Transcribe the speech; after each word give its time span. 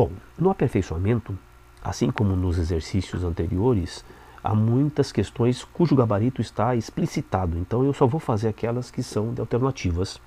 Bom, 0.00 0.12
no 0.38 0.48
aperfeiçoamento, 0.48 1.38
assim 1.84 2.10
como 2.10 2.34
nos 2.34 2.56
exercícios 2.56 3.22
anteriores, 3.22 4.02
há 4.42 4.54
muitas 4.54 5.12
questões 5.12 5.62
cujo 5.62 5.94
gabarito 5.94 6.40
está 6.40 6.74
explicitado, 6.74 7.58
então 7.58 7.84
eu 7.84 7.92
só 7.92 8.06
vou 8.06 8.18
fazer 8.18 8.48
aquelas 8.48 8.90
que 8.90 9.02
são 9.02 9.34
de 9.34 9.42
alternativas. 9.42 10.18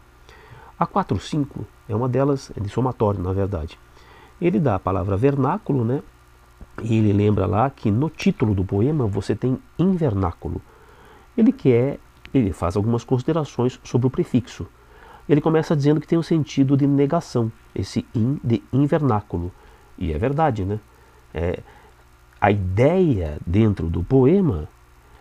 A 0.77 0.85
4.5 0.85 1.65
é 1.89 1.95
uma 1.95 2.07
delas, 2.07 2.51
é 2.55 2.59
de 2.59 2.69
somatório, 2.69 3.19
na 3.19 3.33
verdade. 3.33 3.79
Ele 4.39 4.59
dá 4.59 4.75
a 4.75 4.79
palavra 4.79 5.17
vernáculo, 5.17 5.83
né? 5.83 6.03
E 6.83 6.95
ele 6.95 7.11
lembra 7.11 7.47
lá 7.47 7.67
que 7.71 7.89
no 7.89 8.11
título 8.11 8.53
do 8.53 8.63
poema 8.63 9.07
você 9.07 9.35
tem 9.35 9.57
invernáculo. 9.79 10.61
Ele 11.35 11.51
quer, 11.51 11.97
ele 12.31 12.53
faz 12.53 12.77
algumas 12.77 13.03
considerações 13.03 13.79
sobre 13.83 14.05
o 14.05 14.11
prefixo. 14.11 14.67
Ele 15.27 15.41
começa 15.41 15.75
dizendo 15.75 15.99
que 15.99 16.05
tem 16.05 16.19
um 16.19 16.21
sentido 16.21 16.77
de 16.77 16.85
negação, 16.85 17.51
esse 17.73 18.05
in 18.13 18.39
de 18.43 18.61
invernáculo. 18.71 19.51
E 20.03 20.13
é 20.13 20.17
verdade, 20.17 20.65
né? 20.65 20.79
É, 21.33 21.59
a 22.39 22.51
ideia 22.51 23.37
dentro 23.47 23.87
do 23.87 24.03
poema 24.03 24.67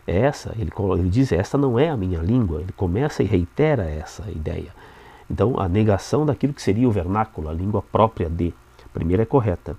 é 0.06 0.18
essa. 0.18 0.52
Ele, 0.58 0.72
ele 0.98 1.08
diz: 1.08 1.30
essa 1.30 1.56
não 1.56 1.78
é 1.78 1.88
a 1.88 1.96
minha 1.96 2.18
língua. 2.18 2.60
Ele 2.60 2.72
começa 2.72 3.22
e 3.22 3.27
reitera 3.27 3.84
essa 3.84 4.28
ideia. 4.30 4.74
Então, 5.30 5.58
a 5.58 5.68
negação 5.68 6.27
daquilo 6.27 6.52
que 6.52 6.60
seria 6.60 6.88
o 6.88 6.92
vernáculo, 6.92 7.48
a 7.48 7.52
língua 7.52 7.80
própria 7.80 8.28
de. 8.28 8.52
Primeira 8.92 9.22
é 9.22 9.27
correta. 9.27 9.74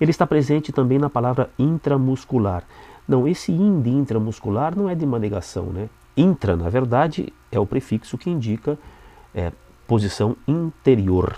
Ele 0.00 0.10
está 0.10 0.26
presente 0.26 0.72
também 0.72 0.98
na 0.98 1.08
palavra 1.08 1.50
intramuscular. 1.56 2.64
Não, 3.06 3.28
esse 3.28 3.52
in 3.52 3.82
intramuscular 3.86 4.76
não 4.76 4.88
é 4.88 4.94
de 4.96 5.04
uma 5.04 5.18
negação, 5.18 5.66
né? 5.66 5.88
Intra, 6.16 6.56
na 6.56 6.68
verdade, 6.68 7.32
é 7.52 7.60
o 7.60 7.66
prefixo 7.66 8.18
que 8.18 8.28
indica 8.28 8.76
é, 9.32 9.52
posição 9.86 10.36
interior. 10.48 11.36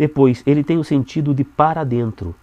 Depois, 0.00 0.42
ele 0.46 0.64
tem 0.64 0.78
o 0.78 0.82
sentido 0.82 1.34
de 1.34 1.44
para 1.44 1.84
dentro. 1.84 2.34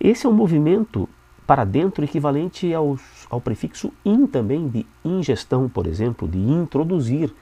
Esse 0.00 0.26
é 0.26 0.28
um 0.28 0.32
movimento 0.32 1.08
para 1.46 1.62
dentro 1.62 2.02
equivalente 2.02 2.74
ao, 2.74 2.98
ao 3.30 3.40
prefixo 3.40 3.92
in 4.04 4.26
também, 4.26 4.66
de 4.66 4.84
ingestão, 5.04 5.68
por 5.68 5.86
exemplo, 5.86 6.26
de 6.26 6.40
introduzir, 6.40 7.32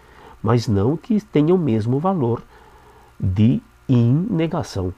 mas 0.42 0.68
não 0.68 0.94
que 0.94 1.18
tenha 1.22 1.54
o 1.54 1.58
mesmo 1.58 1.98
valor 1.98 2.42
de 3.18 3.62
in-negação. 3.88 4.92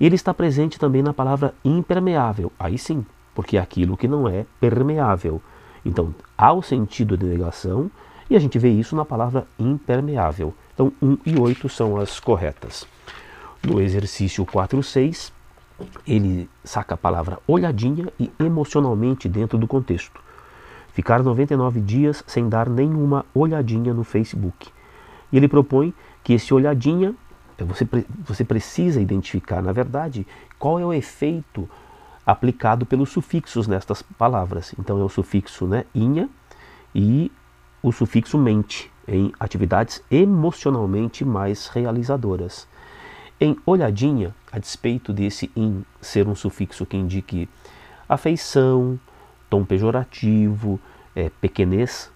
Ele 0.00 0.16
está 0.16 0.34
presente 0.34 0.76
também 0.76 1.00
na 1.00 1.14
palavra 1.14 1.54
impermeável, 1.64 2.50
aí 2.58 2.76
sim, 2.76 3.06
porque 3.32 3.56
é 3.56 3.60
aquilo 3.60 3.96
que 3.96 4.08
não 4.08 4.28
é 4.28 4.46
permeável. 4.58 5.40
Então, 5.86 6.12
há 6.36 6.52
o 6.52 6.60
sentido 6.60 7.16
de 7.16 7.24
negação 7.24 7.88
e 8.28 8.34
a 8.34 8.40
gente 8.40 8.58
vê 8.58 8.70
isso 8.70 8.96
na 8.96 9.04
palavra 9.04 9.46
impermeável. 9.56 10.52
Então, 10.74 10.92
1 11.00 11.18
e 11.24 11.38
8 11.38 11.68
são 11.68 11.98
as 11.98 12.18
corretas. 12.18 12.84
No 13.62 13.80
exercício 13.80 14.44
4, 14.46 14.82
6, 14.82 15.32
ele 16.06 16.48
saca 16.64 16.94
a 16.94 16.98
palavra 16.98 17.38
olhadinha 17.46 18.08
e 18.18 18.30
emocionalmente 18.38 19.28
dentro 19.28 19.58
do 19.58 19.66
contexto. 19.66 20.20
Ficar 20.92 21.22
99 21.22 21.80
dias 21.80 22.24
sem 22.26 22.48
dar 22.48 22.68
nenhuma 22.68 23.24
olhadinha 23.34 23.94
no 23.94 24.02
Facebook. 24.02 24.68
E 25.32 25.36
ele 25.36 25.46
propõe 25.46 25.94
que 26.24 26.32
esse 26.32 26.52
olhadinha 26.52 27.14
então, 27.60 27.68
você, 27.68 27.86
você 28.24 28.42
precisa 28.42 29.02
identificar, 29.02 29.62
na 29.62 29.70
verdade, 29.70 30.26
qual 30.58 30.80
é 30.80 30.84
o 30.84 30.94
efeito 30.94 31.68
aplicado 32.24 32.86
pelos 32.86 33.10
sufixos 33.10 33.66
nestas 33.66 34.00
palavras. 34.00 34.74
Então 34.78 34.98
é 34.98 35.04
o 35.04 35.10
sufixo 35.10 35.66
né, 35.66 35.84
inha 35.94 36.26
e 36.94 37.30
o 37.82 37.92
sufixo 37.92 38.38
mente 38.38 38.90
em 39.06 39.30
atividades 39.38 40.02
emocionalmente 40.10 41.22
mais 41.22 41.66
realizadoras. 41.66 42.66
Em 43.42 43.56
olhadinha, 43.64 44.34
a 44.52 44.58
despeito 44.58 45.14
desse 45.14 45.50
in 45.56 45.82
ser 45.98 46.28
um 46.28 46.34
sufixo 46.34 46.84
que 46.84 46.94
indique 46.94 47.48
afeição, 48.06 49.00
tom 49.48 49.64
pejorativo, 49.64 50.78
é, 51.16 51.30
pequenez, 51.40 52.12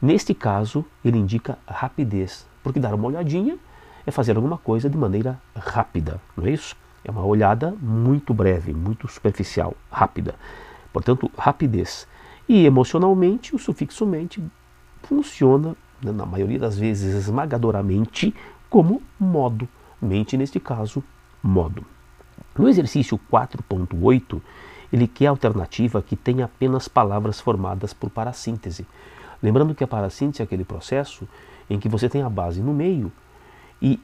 neste 0.00 0.32
caso 0.32 0.84
ele 1.04 1.18
indica 1.18 1.58
rapidez, 1.66 2.46
porque 2.62 2.78
dar 2.78 2.94
uma 2.94 3.08
olhadinha 3.08 3.58
é 4.06 4.12
fazer 4.12 4.36
alguma 4.36 4.58
coisa 4.58 4.88
de 4.88 4.96
maneira 4.96 5.40
rápida, 5.56 6.20
não 6.36 6.46
é 6.46 6.52
isso? 6.52 6.76
É 7.04 7.10
uma 7.10 7.24
olhada 7.24 7.74
muito 7.82 8.32
breve, 8.32 8.72
muito 8.72 9.08
superficial, 9.08 9.74
rápida. 9.90 10.36
Portanto, 10.92 11.28
rapidez. 11.36 12.06
E 12.48 12.64
emocionalmente, 12.64 13.56
o 13.56 13.58
sufixo 13.58 14.06
mente 14.06 14.40
funciona, 15.02 15.74
na 16.00 16.24
maioria 16.24 16.60
das 16.60 16.78
vezes 16.78 17.12
esmagadoramente, 17.14 18.32
como 18.68 19.02
modo. 19.18 19.68
Mente, 20.00 20.36
neste 20.36 20.58
caso, 20.58 21.02
modo. 21.42 21.84
No 22.58 22.68
exercício 22.68 23.18
4.8, 23.30 24.40
ele 24.92 25.06
quer 25.06 25.26
alternativa 25.26 26.02
que 26.02 26.16
tenha 26.16 26.46
apenas 26.46 26.88
palavras 26.88 27.40
formadas 27.40 27.92
por 27.92 28.10
parassíntese. 28.10 28.86
Lembrando 29.42 29.74
que 29.74 29.84
a 29.84 29.88
parassíntese 29.88 30.42
é 30.42 30.44
aquele 30.44 30.64
processo 30.64 31.28
em 31.68 31.78
que 31.78 31.88
você 31.88 32.08
tem 32.08 32.22
a 32.22 32.28
base 32.28 32.60
no 32.60 32.72
meio 32.72 33.12
e 33.80 34.00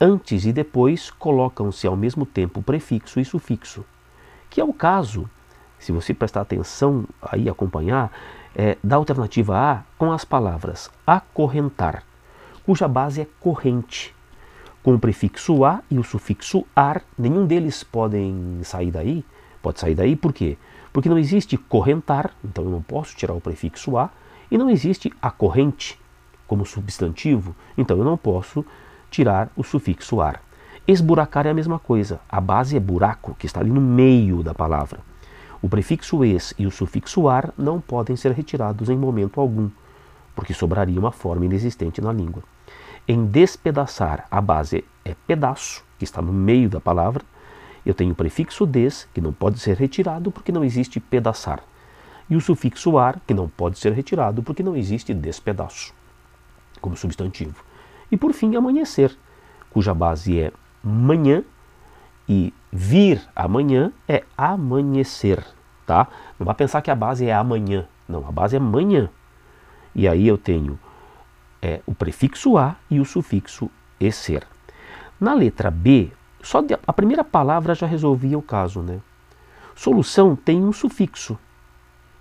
antes 0.00 0.44
e 0.44 0.52
depois 0.52 1.10
colocam-se 1.10 1.86
ao 1.86 1.96
mesmo 1.96 2.26
tempo 2.26 2.62
prefixo 2.62 3.20
e 3.20 3.24
sufixo, 3.24 3.84
que 4.50 4.60
é 4.60 4.64
o 4.64 4.72
caso, 4.72 5.28
se 5.78 5.92
você 5.92 6.12
prestar 6.12 6.42
atenção 6.42 7.06
aí 7.22 7.48
acompanhar, 7.48 8.10
é, 8.54 8.76
da 8.82 8.96
alternativa 8.96 9.56
A 9.56 9.82
com 9.96 10.12
as 10.12 10.24
palavras 10.24 10.90
acorrentar, 11.06 12.02
cuja 12.64 12.86
base 12.88 13.22
é 13.22 13.26
corrente. 13.40 14.14
Com 14.84 14.96
o 14.96 14.98
prefixo 14.98 15.64
a 15.64 15.82
e 15.90 15.98
o 15.98 16.04
sufixo 16.04 16.66
ar, 16.76 17.02
nenhum 17.16 17.46
deles 17.46 17.82
podem 17.82 18.60
sair 18.62 18.90
daí. 18.90 19.24
Pode 19.62 19.80
sair 19.80 19.94
daí 19.94 20.14
por 20.14 20.30
quê? 20.30 20.58
Porque 20.92 21.08
não 21.08 21.18
existe 21.18 21.56
correntar, 21.56 22.32
então 22.44 22.64
eu 22.64 22.70
não 22.70 22.82
posso 22.82 23.16
tirar 23.16 23.32
o 23.32 23.40
prefixo 23.40 23.96
a, 23.96 24.10
e 24.50 24.58
não 24.58 24.68
existe 24.68 25.10
a 25.22 25.30
corrente 25.30 25.98
como 26.46 26.66
substantivo, 26.66 27.56
então 27.78 27.96
eu 27.96 28.04
não 28.04 28.18
posso 28.18 28.62
tirar 29.10 29.50
o 29.56 29.64
sufixo 29.64 30.20
ar. 30.20 30.42
Esburacar 30.86 31.46
é 31.46 31.50
a 31.50 31.54
mesma 31.54 31.78
coisa. 31.78 32.20
A 32.28 32.38
base 32.38 32.76
é 32.76 32.80
buraco, 32.80 33.34
que 33.38 33.46
está 33.46 33.60
ali 33.60 33.70
no 33.70 33.80
meio 33.80 34.42
da 34.42 34.52
palavra. 34.52 35.00
O 35.62 35.68
prefixo 35.70 36.22
es 36.26 36.52
e 36.58 36.66
o 36.66 36.70
sufixo 36.70 37.26
ar 37.26 37.54
não 37.56 37.80
podem 37.80 38.16
ser 38.16 38.32
retirados 38.32 38.90
em 38.90 38.98
momento 38.98 39.40
algum, 39.40 39.70
porque 40.36 40.52
sobraria 40.52 41.00
uma 41.00 41.10
forma 41.10 41.46
inexistente 41.46 42.02
na 42.02 42.12
língua. 42.12 42.42
Em 43.06 43.26
despedaçar, 43.26 44.26
a 44.30 44.40
base 44.40 44.82
é 45.04 45.14
pedaço, 45.26 45.84
que 45.98 46.04
está 46.04 46.22
no 46.22 46.32
meio 46.32 46.70
da 46.70 46.80
palavra. 46.80 47.22
Eu 47.84 47.92
tenho 47.92 48.12
o 48.12 48.14
prefixo 48.14 48.64
des, 48.64 49.06
que 49.12 49.20
não 49.20 49.30
pode 49.30 49.58
ser 49.58 49.76
retirado 49.76 50.30
porque 50.30 50.50
não 50.50 50.64
existe 50.64 50.98
pedaçar. 50.98 51.62
E 52.30 52.34
o 52.34 52.40
sufixo 52.40 52.96
ar, 52.96 53.20
que 53.26 53.34
não 53.34 53.46
pode 53.46 53.78
ser 53.78 53.92
retirado 53.92 54.42
porque 54.42 54.62
não 54.62 54.74
existe 54.74 55.12
despedaço, 55.12 55.92
como 56.80 56.96
substantivo. 56.96 57.62
E 58.10 58.16
por 58.16 58.32
fim, 58.32 58.56
amanhecer, 58.56 59.14
cuja 59.68 59.92
base 59.92 60.40
é 60.40 60.50
manhã 60.82 61.44
e 62.26 62.54
vir 62.72 63.20
amanhã 63.36 63.92
é 64.08 64.24
amanhecer, 64.34 65.44
tá? 65.84 66.08
Não 66.38 66.46
vai 66.46 66.54
pensar 66.54 66.80
que 66.80 66.90
a 66.90 66.94
base 66.94 67.26
é 67.26 67.34
amanhã, 67.34 67.86
não, 68.08 68.26
a 68.26 68.32
base 68.32 68.56
é 68.56 68.58
manhã. 68.58 69.10
E 69.94 70.08
aí 70.08 70.26
eu 70.26 70.38
tenho 70.38 70.78
é, 71.64 71.80
o 71.86 71.94
prefixo 71.94 72.58
a 72.58 72.76
e 72.90 73.00
o 73.00 73.06
sufixo 73.06 73.70
esser. 73.98 74.46
Na 75.18 75.32
letra 75.32 75.70
B, 75.70 76.12
só 76.42 76.62
a 76.86 76.92
primeira 76.92 77.24
palavra 77.24 77.74
já 77.74 77.86
resolvia 77.86 78.36
o 78.36 78.42
caso, 78.42 78.82
né? 78.82 79.00
Solução 79.74 80.36
tem 80.36 80.62
um 80.62 80.74
sufixo, 80.74 81.38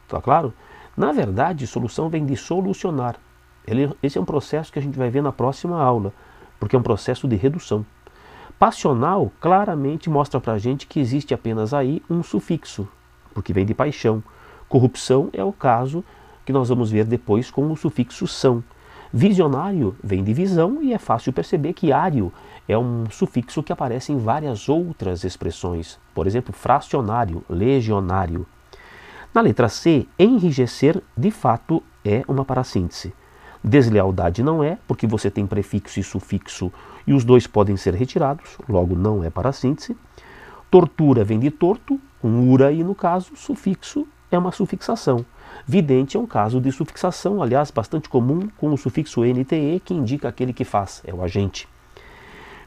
tá 0.07 0.21
claro? 0.21 0.53
Na 0.95 1.11
verdade, 1.11 1.67
solução 1.67 2.07
vem 2.07 2.25
de 2.25 2.37
solucionar. 2.37 3.17
Ele, 3.67 3.93
esse 4.01 4.17
é 4.17 4.21
um 4.21 4.25
processo 4.25 4.71
que 4.71 4.79
a 4.79 4.81
gente 4.81 4.97
vai 4.97 5.09
ver 5.09 5.21
na 5.21 5.31
próxima 5.33 5.81
aula, 5.81 6.13
porque 6.57 6.77
é 6.77 6.79
um 6.79 6.83
processo 6.83 7.27
de 7.27 7.35
redução. 7.35 7.85
Passional 8.57 9.29
claramente 9.41 10.09
mostra 10.09 10.39
para 10.39 10.53
a 10.53 10.57
gente 10.57 10.87
que 10.87 11.01
existe 11.01 11.33
apenas 11.33 11.73
aí 11.73 12.01
um 12.09 12.23
sufixo, 12.23 12.87
porque 13.33 13.51
vem 13.51 13.65
de 13.65 13.73
paixão. 13.73 14.23
Corrupção 14.69 15.29
é 15.33 15.43
o 15.43 15.51
caso 15.51 16.03
que 16.45 16.53
nós 16.53 16.69
vamos 16.69 16.89
ver 16.89 17.03
depois 17.03 17.51
com 17.51 17.69
o 17.69 17.75
sufixo 17.75 18.25
são. 18.25 18.63
Visionário 19.15 19.95
vem 20.03 20.23
de 20.23 20.33
visão 20.33 20.81
e 20.81 20.91
é 20.91 20.97
fácil 20.97 21.31
perceber 21.31 21.73
que 21.73 21.93
ário 21.93 22.33
é 22.67 22.75
um 22.75 23.07
sufixo 23.11 23.61
que 23.61 23.71
aparece 23.71 24.11
em 24.11 24.17
várias 24.17 24.67
outras 24.67 25.23
expressões. 25.23 25.99
Por 26.15 26.25
exemplo, 26.25 26.51
fracionário, 26.51 27.43
legionário. 27.47 28.47
Na 29.31 29.39
letra 29.39 29.69
C, 29.69 30.07
enrijecer 30.17 30.99
de 31.15 31.29
fato 31.29 31.83
é 32.03 32.23
uma 32.27 32.43
parassíntese. 32.43 33.13
Deslealdade 33.63 34.41
não 34.41 34.63
é, 34.63 34.79
porque 34.87 35.05
você 35.05 35.29
tem 35.29 35.45
prefixo 35.45 35.99
e 35.99 36.03
sufixo 36.03 36.73
e 37.05 37.13
os 37.13 37.23
dois 37.23 37.45
podem 37.45 37.77
ser 37.77 37.93
retirados, 37.93 38.57
logo 38.67 38.95
não 38.95 39.23
é 39.23 39.29
para 39.29 39.53
síntese. 39.53 39.95
Tortura 40.71 41.23
vem 41.23 41.39
de 41.39 41.51
torto, 41.51 42.01
com 42.19 42.49
ura 42.49 42.71
e 42.71 42.83
no 42.83 42.95
caso, 42.95 43.35
sufixo 43.35 44.07
é 44.31 44.37
uma 44.39 44.51
sufixação. 44.51 45.23
Vidente 45.65 46.17
é 46.17 46.19
um 46.19 46.25
caso 46.25 46.59
de 46.59 46.71
sufixação, 46.73 47.41
aliás, 47.41 47.71
bastante 47.71 48.09
comum 48.09 48.49
com 48.57 48.73
o 48.73 48.77
sufixo 48.77 49.21
NTE, 49.23 49.81
que 49.83 49.93
indica 49.93 50.27
aquele 50.27 50.51
que 50.51 50.65
faz, 50.65 51.01
é 51.05 51.13
o 51.13 51.23
agente. 51.23 51.69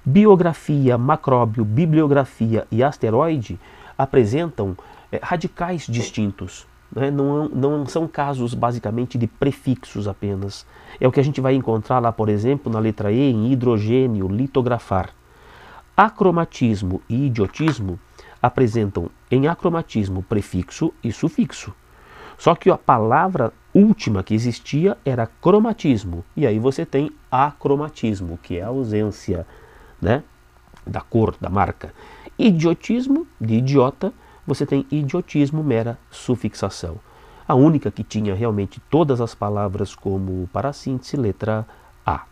Biografia, 0.03 0.97
macróbio, 0.97 1.63
bibliografia 1.63 2.67
e 2.71 2.83
asteroide 2.83 3.61
apresentam 3.99 4.75
é, 5.13 5.21
radicais 5.23 5.87
distintos. 5.87 6.67
Né? 6.91 7.11
Não, 7.11 7.49
não 7.51 7.87
são 7.87 8.09
casos 8.09 8.55
basicamente 8.55 9.19
de 9.19 9.27
prefixos 9.27 10.09
apenas. 10.09 10.65
É 10.99 11.07
o 11.07 11.13
que 11.13 11.21
a 11.21 11.25
gente 11.25 11.41
vai 11.41 11.55
encontrar 11.55 11.99
lá, 11.99 12.11
por 12.11 12.31
exemplo, 12.31 12.73
na 12.73 12.79
letra 12.79 13.13
E, 13.13 13.31
em 13.31 13.53
hidrogênio, 13.53 14.27
litografar. 14.29 15.11
Acromatismo 15.95 17.03
e 17.09 17.27
idiotismo 17.27 18.01
apresentam 18.41 19.11
em 19.31 19.49
acromatismo 19.49 20.23
prefixo 20.23 20.95
e 21.05 21.13
sufixo. 21.13 21.75
Só 22.39 22.55
que 22.55 22.71
a 22.71 22.77
palavra 22.77 23.53
última 23.75 24.23
que 24.23 24.35
existia 24.35 24.97
era 25.05 25.27
cromatismo. 25.27 26.25
E 26.37 26.47
aí 26.47 26.59
você 26.59 26.85
tem 26.85 27.11
acromatismo, 27.31 28.39
que 28.43 28.59
é 28.59 28.63
a 28.63 28.69
ausência 28.69 29.47
né, 30.01 30.23
da 30.87 31.01
cor, 31.01 31.35
da 31.41 31.49
marca. 31.49 31.93
Idiotismo, 32.39 33.27
de 33.41 33.55
idiota, 33.55 34.13
você 34.47 34.65
tem 34.65 34.87
idiotismo, 34.91 35.63
mera 35.63 35.99
sufixação. 36.11 36.99
A 37.49 37.55
única 37.55 37.91
que 37.91 38.03
tinha 38.03 38.35
realmente 38.35 38.81
todas 38.91 39.21
as 39.21 39.35
palavras 39.35 39.95
como 39.95 40.49
para 40.53 40.73
síntese, 40.73 41.17
letra 41.17 41.67
A. 42.05 42.25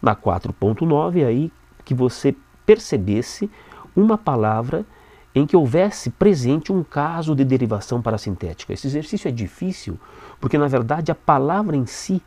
Na 0.00 0.14
4.9, 0.14 1.26
aí 1.26 1.52
que 1.84 1.94
você 1.94 2.34
percebesse 2.64 3.50
uma 3.96 4.16
palavra 4.16 4.84
em 5.34 5.46
que 5.46 5.56
houvesse 5.56 6.10
presente 6.10 6.72
um 6.72 6.82
caso 6.82 7.34
de 7.34 7.44
derivação 7.44 8.02
parasintética. 8.02 8.72
Esse 8.72 8.86
exercício 8.86 9.28
é 9.28 9.30
difícil 9.30 9.98
porque, 10.40 10.58
na 10.58 10.66
verdade, 10.66 11.12
a 11.12 11.14
palavra 11.14 11.76
em 11.76 11.86
si, 11.86 12.20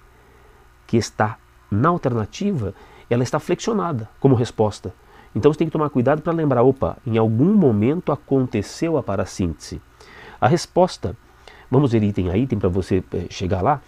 que 0.87 0.97
está 0.97 1.37
na 1.69 1.89
alternativa, 1.89 2.73
ela 3.09 3.23
está 3.23 3.39
flexionada 3.39 4.09
como 4.19 4.35
resposta. 4.35 4.93
Então 5.35 5.51
você 5.51 5.59
tem 5.59 5.67
que 5.67 5.73
tomar 5.73 5.89
cuidado 5.89 6.21
para 6.21 6.31
lembrar, 6.31 6.63
opa, 6.63 6.97
em 7.05 7.17
algum 7.17 7.53
momento 7.53 8.11
aconteceu 8.11 8.97
a 8.97 9.03
parassíntese. 9.03 9.81
A 10.39 10.47
resposta, 10.47 11.17
vamos 11.71 11.91
ver 11.91 12.03
item 12.03 12.29
a 12.29 12.37
item 12.37 12.59
para 12.59 12.69
você 12.69 13.03
eh, 13.13 13.25
chegar 13.29 13.61
lá. 13.61 13.81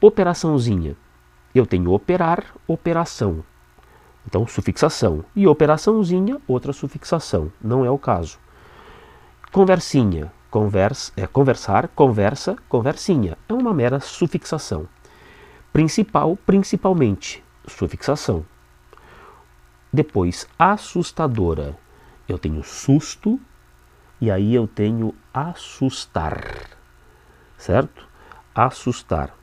Operaçãozinha. 0.00 0.96
Eu 1.54 1.66
tenho 1.66 1.92
operar, 1.92 2.44
operação. 2.68 3.42
Então, 4.26 4.46
sufixação. 4.46 5.24
E 5.34 5.46
operaçãozinha, 5.46 6.40
outra 6.46 6.72
sufixação. 6.72 7.50
Não 7.60 7.84
é 7.84 7.90
o 7.90 7.98
caso. 7.98 8.38
Conversinha. 9.52 10.32
É, 11.16 11.26
conversar, 11.26 11.88
conversa, 11.88 12.56
conversinha. 12.68 13.36
É 13.48 13.52
uma 13.52 13.74
mera 13.74 13.98
sufixação. 13.98 14.88
Principal, 15.72 16.36
principalmente. 16.46 17.42
Sufixação. 17.66 18.46
Depois, 19.92 20.46
assustadora. 20.56 21.76
Eu 22.28 22.38
tenho 22.38 22.62
susto 22.62 23.40
e 24.20 24.30
aí 24.30 24.54
eu 24.54 24.68
tenho 24.68 25.12
assustar. 25.34 26.68
Certo? 27.56 28.08
Assustar. 28.54 29.34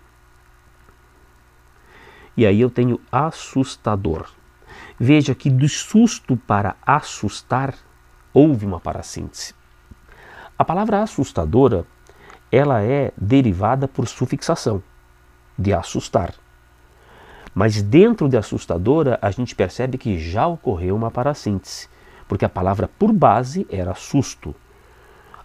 E 2.38 2.46
aí 2.46 2.62
eu 2.62 2.70
tenho 2.70 2.98
assustador. 3.12 4.30
Veja 4.98 5.36
que 5.36 5.50
do 5.50 5.68
susto 5.68 6.38
para 6.38 6.78
assustar 6.86 7.76
houve 8.34 8.66
uma 8.66 8.80
parassíntese. 8.80 9.57
A 10.60 10.66
palavra 10.66 11.04
assustadora, 11.04 11.86
ela 12.52 12.82
é 12.82 13.12
derivada 13.16 13.88
por 13.88 14.08
sufixação, 14.08 14.82
de 15.56 15.72
assustar. 15.72 16.34
Mas 17.54 17.80
dentro 17.84 18.28
de 18.28 18.38
assustadora, 18.38 19.20
a 19.22 19.30
gente 19.30 19.54
percebe 19.54 20.00
que 20.00 20.18
já 20.18 20.48
ocorreu 20.48 20.96
uma 20.96 21.12
parassíntese, 21.12 21.88
porque 22.28 22.44
a 22.44 22.50
palavra 22.50 22.90
por 22.98 23.14
base 23.14 23.68
era 23.70 23.94
susto. 23.94 24.56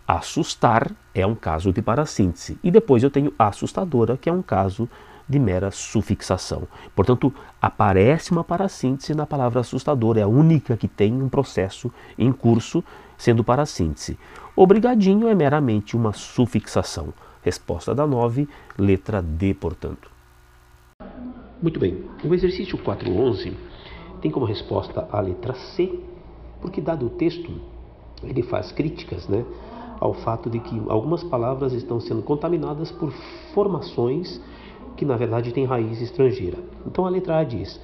Assustar 0.08 0.90
é 1.14 1.26
um 1.26 1.34
caso 1.34 1.74
de 1.74 1.82
parassíntese. 1.82 2.58
E 2.64 2.70
depois 2.70 3.02
eu 3.02 3.10
tenho 3.10 3.34
assustadora, 3.38 4.16
que 4.16 4.30
é 4.30 4.32
um 4.32 4.42
caso 4.42 4.88
de 5.28 5.38
mera 5.38 5.70
sufixação. 5.70 6.66
Portanto, 6.96 7.32
aparece 7.60 8.32
uma 8.32 8.42
parassíntese 8.42 9.14
na 9.14 9.26
palavra 9.26 9.60
assustadora, 9.60 10.20
é 10.20 10.22
a 10.22 10.28
única 10.28 10.76
que 10.76 10.88
tem 10.88 11.22
um 11.22 11.28
processo 11.28 11.92
em 12.18 12.32
curso 12.32 12.82
sendo 13.16 13.44
parassíntese. 13.44 14.18
Obrigadinho 14.54 15.28
é 15.28 15.34
meramente 15.34 15.96
uma 15.96 16.12
sufixação. 16.12 17.14
Resposta 17.40 17.94
da 17.94 18.06
9, 18.06 18.46
letra 18.78 19.22
D, 19.22 19.54
portanto. 19.54 20.10
Muito 21.62 21.80
bem, 21.80 22.04
o 22.22 22.34
exercício 22.34 22.76
411 22.76 23.56
tem 24.20 24.30
como 24.30 24.44
resposta 24.44 25.08
a 25.10 25.20
letra 25.20 25.54
C, 25.54 25.98
porque 26.60 26.82
dado 26.82 27.06
o 27.06 27.10
texto, 27.10 27.50
ele 28.22 28.42
faz 28.42 28.70
críticas 28.70 29.26
né, 29.26 29.42
ao 29.98 30.12
fato 30.12 30.50
de 30.50 30.58
que 30.58 30.82
algumas 30.86 31.24
palavras 31.24 31.72
estão 31.72 31.98
sendo 31.98 32.22
contaminadas 32.22 32.92
por 32.92 33.10
formações 33.54 34.38
que 34.98 35.06
na 35.06 35.16
verdade 35.16 35.52
têm 35.52 35.64
raiz 35.64 36.02
estrangeira. 36.02 36.58
Então 36.86 37.06
a 37.06 37.08
letra 37.08 37.38
A 37.38 37.44
diz: 37.44 37.80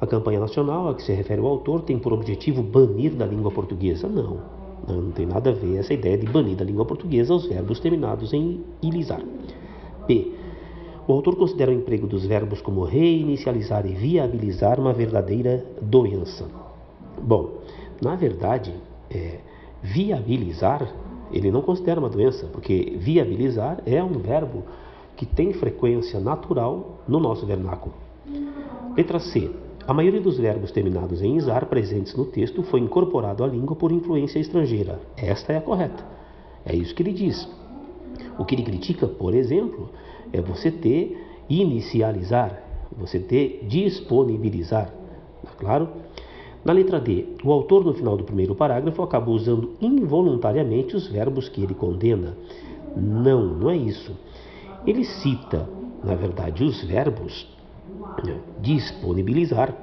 a 0.00 0.06
campanha 0.06 0.38
nacional 0.38 0.88
a 0.88 0.94
que 0.94 1.02
se 1.02 1.12
refere 1.12 1.40
o 1.40 1.46
autor 1.46 1.82
tem 1.82 1.98
por 1.98 2.12
objetivo 2.12 2.62
banir 2.62 3.14
da 3.14 3.26
língua 3.26 3.50
portuguesa? 3.50 4.06
Não, 4.06 4.63
não 4.86 5.10
tem 5.10 5.26
nada 5.26 5.50
a 5.50 5.52
ver 5.52 5.76
essa 5.78 5.94
ideia 5.94 6.18
de 6.18 6.26
banir 6.26 6.56
da 6.56 6.64
língua 6.64 6.84
portuguesa 6.84 7.34
os 7.34 7.46
verbos 7.46 7.80
terminados 7.80 8.32
em 8.32 8.62
ilizar. 8.82 9.22
B. 10.06 10.32
O 11.06 11.12
autor 11.12 11.36
considera 11.36 11.70
o 11.70 11.74
emprego 11.74 12.06
dos 12.06 12.24
verbos 12.24 12.62
como 12.62 12.84
reinicializar 12.84 13.86
e 13.86 13.92
viabilizar 13.92 14.80
uma 14.80 14.92
verdadeira 14.92 15.64
doença. 15.80 16.46
Bom, 17.20 17.58
na 18.02 18.16
verdade, 18.16 18.72
é, 19.10 19.38
viabilizar 19.82 20.90
ele 21.34 21.50
não 21.50 21.62
considera 21.62 21.98
uma 21.98 22.08
doença, 22.08 22.46
porque 22.46 22.96
viabilizar 22.96 23.82
é 23.86 24.02
um 24.02 24.18
verbo 24.18 24.62
que 25.16 25.26
tem 25.26 25.52
frequência 25.52 26.20
natural 26.20 27.00
no 27.08 27.18
nosso 27.18 27.44
vernáculo. 27.44 27.94
Letra 28.96 29.18
C. 29.18 29.50
A 29.86 29.92
maioria 29.92 30.20
dos 30.20 30.38
verbos 30.38 30.70
terminados 30.70 31.20
em 31.20 31.36
isar 31.36 31.66
presentes 31.66 32.16
no 32.16 32.24
texto 32.24 32.62
foi 32.62 32.80
incorporado 32.80 33.44
à 33.44 33.46
língua 33.46 33.76
por 33.76 33.92
influência 33.92 34.38
estrangeira. 34.38 34.98
Esta 35.14 35.52
é 35.52 35.58
a 35.58 35.60
correta. 35.60 36.02
É 36.64 36.74
isso 36.74 36.94
que 36.94 37.02
ele 37.02 37.12
diz. 37.12 37.46
O 38.38 38.46
que 38.46 38.54
ele 38.54 38.62
critica, 38.62 39.06
por 39.06 39.34
exemplo, 39.34 39.90
é 40.32 40.40
você 40.40 40.70
ter 40.70 41.22
inicializar, 41.50 42.62
você 42.96 43.18
ter 43.18 43.66
disponibilizar. 43.68 44.86
Tá 45.44 45.50
claro? 45.58 45.88
Na 46.64 46.72
letra 46.72 46.98
D, 46.98 47.26
o 47.44 47.52
autor, 47.52 47.84
no 47.84 47.92
final 47.92 48.16
do 48.16 48.24
primeiro 48.24 48.54
parágrafo, 48.54 49.02
acabou 49.02 49.34
usando 49.34 49.72
involuntariamente 49.82 50.96
os 50.96 51.06
verbos 51.08 51.50
que 51.50 51.62
ele 51.62 51.74
condena. 51.74 52.34
Não, 52.96 53.44
não 53.44 53.68
é 53.68 53.76
isso. 53.76 54.16
Ele 54.86 55.04
cita, 55.04 55.68
na 56.02 56.14
verdade, 56.14 56.64
os 56.64 56.82
verbos 56.84 57.53
disponibilizar, 58.60 59.74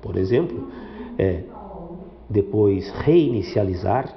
por 0.00 0.16
exemplo, 0.16 0.68
é, 1.18 1.42
depois 2.28 2.90
reinicializar, 2.90 4.14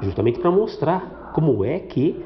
justamente 0.00 0.38
para 0.38 0.50
mostrar 0.50 1.32
como 1.34 1.64
é 1.64 1.78
que 1.78 2.22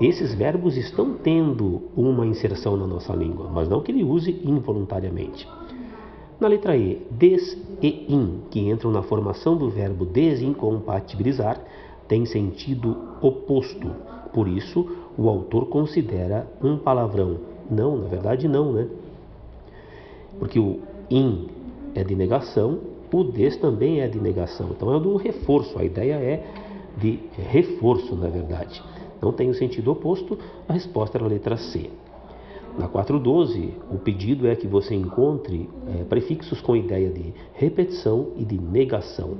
esses 0.00 0.32
verbos 0.34 0.76
estão 0.76 1.14
tendo 1.14 1.82
uma 1.96 2.24
inserção 2.24 2.76
na 2.76 2.86
nossa 2.86 3.12
língua, 3.14 3.50
mas 3.52 3.68
não 3.68 3.80
que 3.80 3.90
ele 3.90 4.04
use 4.04 4.30
involuntariamente. 4.44 5.48
Na 6.38 6.46
letra 6.46 6.76
E, 6.76 7.04
des 7.10 7.58
e 7.82 8.06
in, 8.08 8.42
que 8.48 8.60
entram 8.60 8.92
na 8.92 9.02
formação 9.02 9.56
do 9.56 9.68
verbo 9.68 10.06
desincompatibilizar, 10.06 11.60
tem 12.06 12.24
sentido 12.24 12.96
oposto. 13.20 13.90
Por 14.32 14.46
isso, 14.46 14.88
o 15.16 15.28
autor 15.28 15.66
considera 15.66 16.48
um 16.62 16.78
palavrão. 16.78 17.38
Não, 17.68 17.96
na 17.98 18.06
verdade 18.06 18.46
não, 18.46 18.72
né? 18.72 18.86
Porque 20.38 20.58
o 20.58 20.80
in 21.10 21.48
é 21.94 22.04
de 22.04 22.14
negação, 22.14 22.80
o 23.12 23.24
des 23.24 23.56
também 23.56 24.00
é 24.00 24.08
de 24.08 24.20
negação. 24.20 24.70
Então 24.70 24.92
é 24.92 24.96
um 24.96 25.16
reforço. 25.16 25.78
A 25.78 25.84
ideia 25.84 26.14
é 26.14 26.44
de 26.96 27.20
reforço, 27.50 28.14
na 28.16 28.28
verdade 28.28 28.82
não 29.20 29.32
tem 29.32 29.48
o 29.50 29.54
sentido 29.54 29.90
oposto, 29.90 30.38
a 30.68 30.72
resposta 30.72 31.18
era 31.18 31.24
a 31.24 31.28
letra 31.28 31.56
C. 31.56 31.90
Na 32.78 32.86
412, 32.86 33.74
o 33.90 33.98
pedido 33.98 34.46
é 34.46 34.54
que 34.54 34.66
você 34.66 34.94
encontre 34.94 35.68
é, 35.88 36.04
prefixos 36.04 36.60
com 36.60 36.76
ideia 36.76 37.10
de 37.10 37.34
repetição 37.54 38.28
e 38.36 38.44
de 38.44 38.58
negação. 38.58 39.36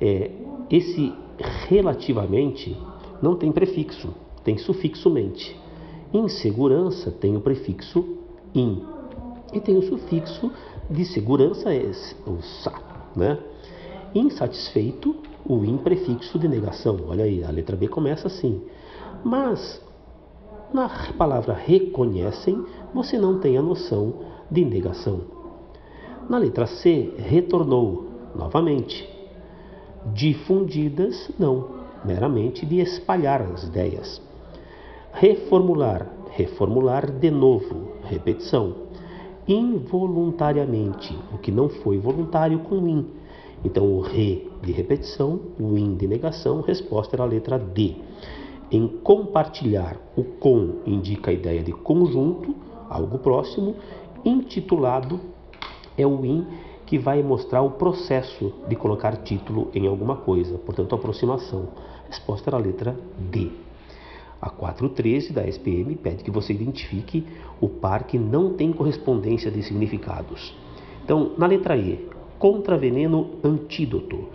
É, 0.00 0.30
esse 0.70 1.12
relativamente 1.68 2.76
não 3.20 3.36
tem 3.36 3.52
prefixo, 3.52 4.14
tem 4.42 4.56
sufixo 4.56 5.10
mente. 5.10 5.54
Insegurança 6.14 7.10
tem 7.10 7.36
o 7.36 7.40
prefixo 7.40 8.16
in. 8.54 8.82
E 9.52 9.60
tem 9.60 9.76
o 9.76 9.82
sufixo 9.82 10.50
de 10.88 11.04
segurança, 11.04 11.72
é 11.74 11.90
o 12.26 12.40
sa. 12.42 12.72
Né? 13.16 13.38
Insatisfeito 14.14 15.16
o 15.44 15.64
in 15.64 15.78
prefixo 15.78 16.38
de 16.38 16.46
negação. 16.48 16.98
Olha 17.08 17.24
aí, 17.24 17.42
a 17.42 17.50
letra 17.50 17.76
B 17.76 17.88
começa 17.88 18.28
assim. 18.28 18.62
Mas 19.24 19.80
na 20.72 20.88
palavra 21.18 21.52
reconhecem, 21.54 22.64
você 22.94 23.18
não 23.18 23.40
tem 23.40 23.58
a 23.58 23.62
noção 23.62 24.14
de 24.50 24.64
negação. 24.64 25.22
Na 26.28 26.38
letra 26.38 26.66
C, 26.66 27.14
retornou. 27.18 28.08
novamente. 28.34 29.08
Difundidas, 30.14 31.30
não, 31.38 31.68
meramente 32.04 32.64
de 32.64 32.78
espalhar 32.78 33.42
as 33.42 33.64
ideias. 33.64 34.22
Reformular, 35.12 36.06
reformular 36.30 37.10
de 37.10 37.30
novo, 37.30 37.88
repetição. 38.04 38.89
Involuntariamente, 39.52 41.12
o 41.34 41.38
que 41.38 41.50
não 41.50 41.68
foi 41.68 41.98
voluntário 41.98 42.60
com 42.60 42.86
in. 42.86 43.04
Então, 43.64 43.84
o 43.84 44.00
re 44.00 44.48
de 44.62 44.70
repetição, 44.70 45.40
o 45.58 45.76
in 45.76 45.96
de 45.96 46.06
negação, 46.06 46.60
resposta 46.60 47.16
era 47.16 47.24
a 47.24 47.26
letra 47.26 47.58
D. 47.58 47.96
Em 48.70 48.86
compartilhar, 48.86 49.96
o 50.16 50.22
com 50.22 50.82
indica 50.86 51.32
a 51.32 51.34
ideia 51.34 51.64
de 51.64 51.72
conjunto, 51.72 52.54
algo 52.88 53.18
próximo, 53.18 53.74
intitulado 54.24 55.18
é 55.98 56.06
o 56.06 56.24
in 56.24 56.46
que 56.86 56.96
vai 56.96 57.20
mostrar 57.20 57.60
o 57.60 57.72
processo 57.72 58.52
de 58.68 58.76
colocar 58.76 59.16
título 59.16 59.68
em 59.74 59.84
alguma 59.88 60.14
coisa, 60.14 60.58
portanto, 60.58 60.94
aproximação. 60.94 61.70
Resposta 62.08 62.50
era 62.50 62.56
a 62.56 62.60
letra 62.60 62.96
D. 63.18 63.50
A 64.40 64.48
413 64.48 65.34
da 65.34 65.46
SPM 65.46 65.94
pede 65.96 66.24
que 66.24 66.30
você 66.30 66.54
identifique 66.54 67.26
o 67.60 67.68
par 67.68 68.04
que 68.04 68.18
não 68.18 68.54
tem 68.54 68.72
correspondência 68.72 69.50
de 69.50 69.62
significados. 69.62 70.54
Então, 71.04 71.32
na 71.36 71.46
letra 71.46 71.76
E, 71.76 72.08
contra 72.38 72.78
veneno, 72.78 73.32
antídoto. 73.44 74.28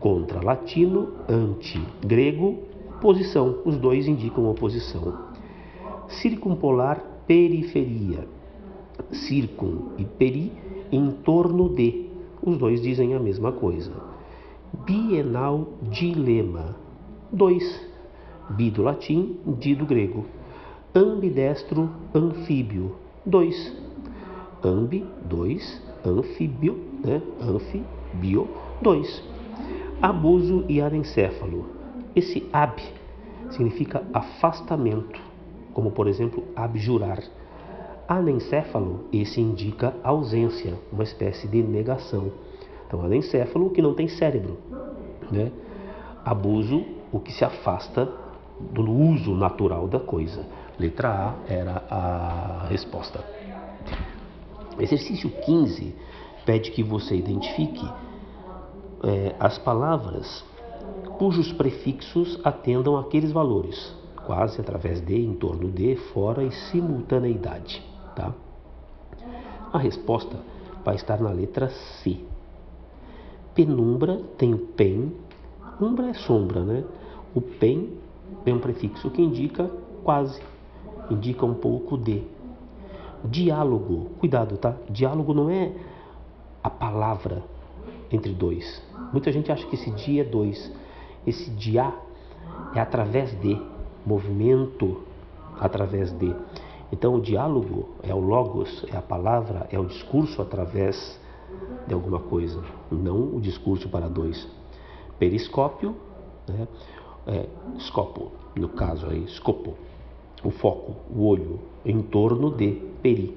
Contra 0.00 0.44
latino, 0.44 1.12
anti. 1.28 1.80
Grego, 2.04 2.58
posição. 3.00 3.60
Os 3.64 3.76
dois 3.76 4.08
indicam 4.08 4.50
oposição. 4.50 5.26
Circumpolar, 6.08 7.00
periferia. 7.26 8.26
Circum 9.12 9.90
e 9.96 10.04
peri, 10.04 10.52
em 10.90 11.08
torno 11.10 11.68
de. 11.68 12.10
Os 12.44 12.58
dois 12.58 12.82
dizem 12.82 13.14
a 13.14 13.20
mesma 13.20 13.52
coisa. 13.52 13.92
Bienal, 14.84 15.68
dilema. 15.82 16.74
Dois 17.30 17.91
bi 18.52 18.70
do 18.70 18.82
latim, 18.82 19.38
di 19.58 19.74
do 19.74 19.86
grego. 19.86 20.26
Ambidestro, 20.94 21.90
anfíbio, 22.14 22.96
dois. 23.24 23.74
Ambi, 24.62 25.06
dois. 25.24 25.80
Anfíbio, 26.04 26.78
né? 27.04 27.22
Anfíbio, 27.40 28.48
dois. 28.80 29.22
Abuso 30.00 30.64
e 30.68 30.80
anencéfalo. 30.80 31.66
Esse 32.14 32.46
ab 32.52 32.82
significa 33.50 34.02
afastamento, 34.12 35.20
como 35.72 35.90
por 35.90 36.06
exemplo 36.08 36.44
abjurar. 36.54 37.22
Anencéfalo, 38.06 39.06
esse 39.12 39.40
indica 39.40 39.94
ausência, 40.02 40.74
uma 40.92 41.04
espécie 41.04 41.48
de 41.48 41.62
negação. 41.62 42.32
Então, 42.86 43.02
anencéfalo 43.02 43.70
que 43.70 43.80
não 43.80 43.94
tem 43.94 44.08
cérebro, 44.08 44.58
né? 45.30 45.50
Abuso, 46.24 46.84
o 47.10 47.18
que 47.18 47.32
se 47.32 47.44
afasta 47.44 48.21
do 48.72 48.90
uso 48.90 49.34
natural 49.34 49.88
da 49.88 50.00
coisa. 50.00 50.44
Letra 50.78 51.08
A 51.08 51.52
era 51.52 51.84
a 51.90 52.66
resposta. 52.68 53.24
Exercício 54.78 55.30
15 55.30 55.94
pede 56.44 56.70
que 56.70 56.82
você 56.82 57.14
identifique 57.14 57.86
é, 59.04 59.34
as 59.38 59.58
palavras 59.58 60.44
cujos 61.18 61.52
prefixos 61.52 62.40
atendam 62.42 62.96
aqueles 62.96 63.32
valores, 63.32 63.94
quase 64.26 64.60
através 64.60 65.00
de, 65.00 65.14
em 65.14 65.34
torno 65.34 65.70
de, 65.70 65.94
fora 66.12 66.42
e 66.42 66.50
simultaneidade. 66.50 67.82
Tá? 68.16 68.32
A 69.72 69.78
resposta 69.78 70.36
vai 70.84 70.96
estar 70.96 71.20
na 71.20 71.30
letra 71.30 71.68
C. 71.68 72.18
Penumbra 73.54 74.20
tem 74.38 74.54
o 74.54 74.58
pen, 74.58 75.12
umbra 75.80 76.08
é 76.08 76.14
sombra, 76.14 76.60
né? 76.62 76.84
O 77.34 77.40
pen 77.40 77.98
tem 78.44 78.54
um 78.54 78.58
prefixo 78.58 79.10
que 79.10 79.22
indica 79.22 79.70
quase, 80.02 80.40
indica 81.10 81.44
um 81.44 81.54
pouco 81.54 81.96
de. 81.96 82.22
Diálogo, 83.24 84.10
cuidado, 84.18 84.56
tá? 84.56 84.74
Diálogo 84.90 85.32
não 85.32 85.48
é 85.48 85.70
a 86.62 86.68
palavra 86.68 87.44
entre 88.10 88.32
dois. 88.32 88.82
Muita 89.12 89.30
gente 89.30 89.52
acha 89.52 89.64
que 89.66 89.76
esse 89.76 89.92
dia 89.92 90.22
é 90.22 90.24
dois. 90.24 90.72
Esse 91.24 91.48
dia 91.50 91.94
é 92.74 92.80
através 92.80 93.30
de, 93.40 93.60
movimento 94.04 95.02
através 95.58 96.10
de. 96.12 96.34
Então, 96.90 97.14
o 97.14 97.20
diálogo 97.20 97.90
é 98.02 98.14
o 98.14 98.20
logos, 98.20 98.84
é 98.92 98.96
a 98.96 99.02
palavra, 99.02 99.66
é 99.70 99.78
o 99.78 99.86
discurso 99.86 100.42
através 100.42 101.18
de 101.86 101.94
alguma 101.94 102.18
coisa, 102.18 102.62
não 102.90 103.36
o 103.36 103.40
discurso 103.40 103.88
para 103.88 104.08
dois. 104.08 104.46
Periscópio, 105.18 105.96
né? 106.48 106.66
É, 107.26 107.46
escopo, 107.76 108.32
no 108.56 108.68
caso 108.68 109.06
aí, 109.08 109.24
escopo, 109.24 109.74
o 110.42 110.50
foco, 110.50 110.96
o 111.14 111.24
olho, 111.24 111.60
em 111.84 112.02
torno 112.02 112.50
de 112.50 112.80
peri. 113.02 113.36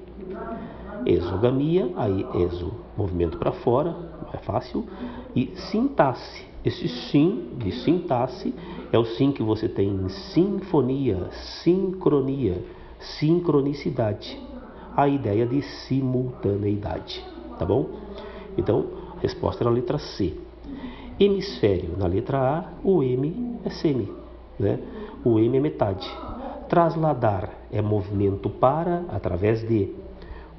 Exogamia, 1.04 1.92
aí 1.96 2.26
exo, 2.34 2.72
movimento 2.96 3.38
para 3.38 3.52
fora, 3.52 3.94
é 4.32 4.38
fácil. 4.38 4.84
E 5.34 5.52
sintaxe, 5.70 6.44
esse 6.64 6.88
sim 6.88 7.50
de 7.58 7.70
sintaxe 7.70 8.52
é 8.92 8.98
o 8.98 9.04
sim 9.04 9.30
que 9.30 9.42
você 9.42 9.68
tem 9.68 9.88
em 9.88 10.08
sinfonia, 10.08 11.28
sincronia, 11.62 12.64
sincronicidade. 12.98 14.38
A 14.96 15.06
ideia 15.06 15.46
de 15.46 15.62
simultaneidade, 15.62 17.22
tá 17.58 17.64
bom? 17.64 17.90
Então, 18.56 18.86
a 19.16 19.20
resposta 19.20 19.62
era 19.62 19.70
a 19.70 19.72
letra 19.72 19.98
C. 19.98 20.34
Hemisfério, 21.18 21.96
na 21.96 22.06
letra 22.06 22.38
A, 22.38 22.64
o 22.84 23.02
M 23.02 23.58
é 23.64 23.70
semi, 23.70 24.12
né? 24.60 24.78
o 25.24 25.38
M 25.38 25.56
é 25.56 25.60
metade. 25.60 26.06
Trasladar 26.68 27.48
é 27.72 27.80
movimento 27.80 28.50
para, 28.50 29.02
através 29.08 29.66
de. 29.66 29.94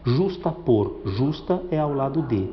Justapor, 0.03 1.01
justa 1.05 1.61
é 1.69 1.77
ao 1.77 1.93
lado 1.93 2.23
de. 2.23 2.49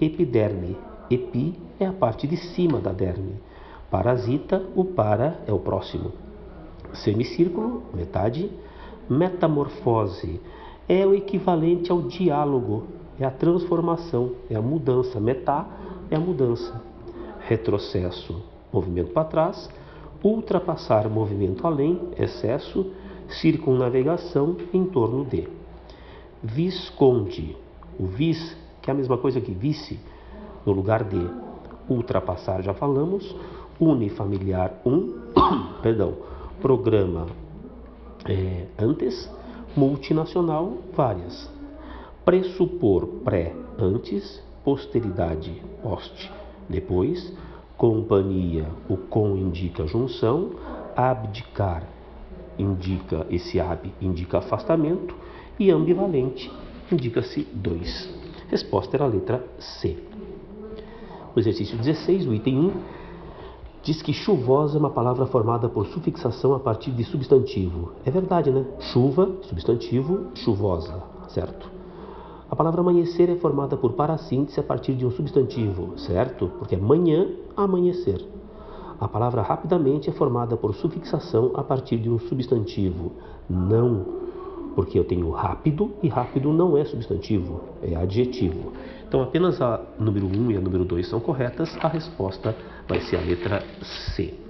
Epiderme, 0.00 0.76
epi 1.10 1.58
é 1.80 1.86
a 1.86 1.92
parte 1.92 2.28
de 2.28 2.36
cima 2.36 2.78
da 2.78 2.92
derme. 2.92 3.34
Parasita, 3.90 4.64
o 4.76 4.84
para 4.84 5.40
é 5.44 5.52
o 5.52 5.58
próximo. 5.58 6.12
Semicírculo, 6.92 7.82
metade. 7.92 8.48
Metamorfose 9.10 10.40
é 10.88 11.04
o 11.04 11.12
equivalente 11.14 11.90
ao 11.90 12.02
diálogo, 12.02 12.84
é 13.18 13.24
a 13.24 13.30
transformação, 13.30 14.34
é 14.48 14.54
a 14.54 14.62
mudança. 14.62 15.18
Metá 15.18 15.66
é 16.10 16.14
a 16.14 16.20
mudança 16.20 16.93
retrocesso, 17.46 18.42
movimento 18.72 19.12
para 19.12 19.24
trás, 19.24 19.70
ultrapassar 20.22 21.08
movimento 21.08 21.66
além, 21.66 22.00
excesso, 22.18 22.90
circunnavegação 23.40 24.56
em 24.72 24.84
torno 24.84 25.24
de. 25.24 25.48
Visconde, 26.42 27.56
o 27.98 28.06
vis, 28.06 28.56
que 28.82 28.90
é 28.90 28.92
a 28.92 28.96
mesma 28.96 29.16
coisa 29.16 29.40
que 29.40 29.52
vice, 29.52 29.98
no 30.64 30.72
lugar 30.72 31.04
de. 31.04 31.44
Ultrapassar 31.86 32.62
já 32.62 32.72
falamos, 32.72 33.36
unifamiliar 33.78 34.80
um, 34.86 35.20
perdão, 35.82 36.14
programa 36.62 37.26
é, 38.26 38.68
antes, 38.78 39.30
multinacional 39.76 40.78
várias. 40.96 41.50
Pressupor 42.24 43.06
pré 43.22 43.54
antes, 43.78 44.42
posteridade 44.64 45.62
post 45.82 46.43
depois, 46.68 47.32
companhia, 47.76 48.66
o 48.88 48.96
com 48.96 49.36
indica 49.36 49.86
junção, 49.86 50.52
abdicar 50.96 51.88
indica 52.58 53.26
esse 53.30 53.60
ab 53.60 53.92
indica 54.00 54.38
afastamento 54.38 55.14
e 55.58 55.70
ambivalente 55.70 56.50
indica-se 56.90 57.42
dois. 57.52 58.08
Resposta 58.48 58.96
era 58.96 59.04
a 59.04 59.08
letra 59.08 59.44
C. 59.58 59.96
O 61.34 61.40
exercício 61.40 61.76
16, 61.76 62.28
o 62.28 62.34
item 62.34 62.58
1, 62.58 62.72
diz 63.82 64.00
que 64.00 64.12
chuvosa 64.12 64.78
é 64.78 64.80
uma 64.80 64.90
palavra 64.90 65.26
formada 65.26 65.68
por 65.68 65.86
sufixação 65.86 66.54
a 66.54 66.60
partir 66.60 66.92
de 66.92 67.04
substantivo. 67.04 67.92
É 68.04 68.10
verdade, 68.10 68.50
né? 68.50 68.64
Chuva, 68.78 69.38
substantivo, 69.42 70.28
chuvosa, 70.34 71.02
certo? 71.28 71.73
A 72.54 72.56
palavra 72.56 72.82
amanhecer 72.82 73.28
é 73.28 73.34
formada 73.34 73.76
por 73.76 73.94
parassíntese 73.94 74.60
a 74.60 74.62
partir 74.62 74.94
de 74.94 75.04
um 75.04 75.10
substantivo, 75.10 75.98
certo? 75.98 76.52
Porque 76.56 76.76
é 76.76 76.78
manhã, 76.78 77.26
amanhecer. 77.56 78.24
A 79.00 79.08
palavra 79.08 79.42
rapidamente 79.42 80.08
é 80.08 80.12
formada 80.12 80.56
por 80.56 80.72
sufixação 80.72 81.50
a 81.56 81.64
partir 81.64 81.98
de 81.98 82.08
um 82.08 82.16
substantivo. 82.16 83.10
Não, 83.50 84.06
porque 84.76 84.96
eu 84.96 85.02
tenho 85.02 85.28
rápido 85.30 85.94
e 86.00 86.06
rápido 86.06 86.52
não 86.52 86.78
é 86.78 86.84
substantivo, 86.84 87.60
é 87.82 87.96
adjetivo. 87.96 88.72
Então 89.08 89.20
apenas 89.20 89.60
a 89.60 89.80
número 89.98 90.26
1 90.26 90.52
e 90.52 90.56
a 90.56 90.60
número 90.60 90.84
2 90.84 91.08
são 91.08 91.18
corretas, 91.18 91.76
a 91.82 91.88
resposta 91.88 92.54
vai 92.86 93.00
ser 93.00 93.16
a 93.16 93.20
letra 93.20 93.64
C. 94.14 94.43